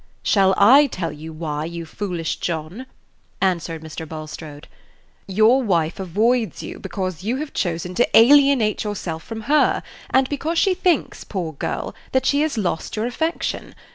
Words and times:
"Shall 0.23 0.55
I 0.57 0.87
tell 0.87 1.11
you 1.11 1.31
why, 1.31 1.65
you 1.65 1.85
foolish 1.85 2.37
John?" 2.37 2.87
answered 3.39 3.83
Mr. 3.83 4.09
Bulstrode. 4.09 4.67
"Your 5.27 5.61
wife 5.61 5.99
avoids 5.99 6.63
you 6.63 6.79
because 6.79 7.21
you 7.21 7.35
have 7.35 7.53
chosen 7.53 7.93
to 7.93 8.17
alienate 8.17 8.83
yourself 8.83 9.21
from 9.21 9.41
her, 9.41 9.83
and 10.09 10.27
because 10.27 10.57
she 10.57 10.73
thinks, 10.73 11.23
poor 11.23 11.53
girl, 11.53 11.93
that 12.13 12.25
she 12.25 12.41
has 12.41 12.57
lost 12.57 12.95
your 12.95 13.05
affection. 13.05 13.75